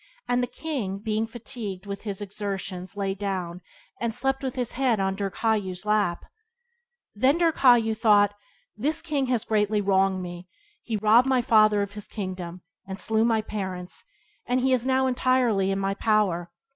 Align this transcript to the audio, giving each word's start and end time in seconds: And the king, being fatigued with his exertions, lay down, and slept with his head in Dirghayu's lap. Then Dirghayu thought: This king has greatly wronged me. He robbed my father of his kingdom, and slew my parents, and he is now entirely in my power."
And 0.27 0.41
the 0.41 0.47
king, 0.47 0.97
being 0.97 1.27
fatigued 1.27 1.85
with 1.85 2.01
his 2.01 2.21
exertions, 2.23 2.97
lay 2.97 3.13
down, 3.13 3.61
and 3.99 4.15
slept 4.15 4.41
with 4.41 4.55
his 4.55 4.71
head 4.71 4.97
in 4.99 5.15
Dirghayu's 5.15 5.85
lap. 5.85 6.25
Then 7.13 7.37
Dirghayu 7.37 7.95
thought: 7.95 8.33
This 8.75 8.99
king 8.99 9.27
has 9.27 9.43
greatly 9.45 9.79
wronged 9.79 10.23
me. 10.23 10.49
He 10.81 10.97
robbed 10.97 11.27
my 11.27 11.43
father 11.43 11.83
of 11.83 11.91
his 11.93 12.07
kingdom, 12.07 12.61
and 12.87 12.99
slew 12.99 13.23
my 13.23 13.41
parents, 13.43 14.03
and 14.47 14.61
he 14.61 14.73
is 14.73 14.87
now 14.87 15.05
entirely 15.05 15.69
in 15.69 15.77
my 15.77 15.93
power." 15.93 16.49